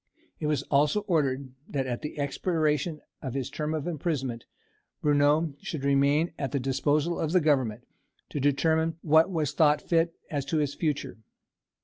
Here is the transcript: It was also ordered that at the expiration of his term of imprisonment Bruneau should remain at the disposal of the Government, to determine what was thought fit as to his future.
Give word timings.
It 0.39 0.47
was 0.47 0.63
also 0.63 1.01
ordered 1.01 1.51
that 1.69 1.85
at 1.85 2.01
the 2.01 2.17
expiration 2.17 3.01
of 3.21 3.35
his 3.35 3.51
term 3.51 3.75
of 3.75 3.85
imprisonment 3.85 4.45
Bruneau 4.99 5.53
should 5.61 5.83
remain 5.83 6.33
at 6.39 6.51
the 6.51 6.59
disposal 6.59 7.19
of 7.19 7.33
the 7.33 7.39
Government, 7.39 7.85
to 8.29 8.39
determine 8.39 8.97
what 9.03 9.29
was 9.29 9.53
thought 9.53 9.79
fit 9.79 10.15
as 10.31 10.43
to 10.45 10.57
his 10.57 10.73
future. 10.73 11.19